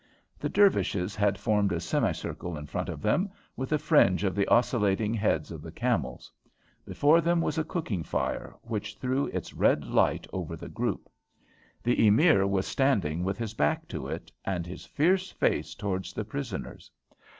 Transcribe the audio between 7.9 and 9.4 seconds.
fire, which threw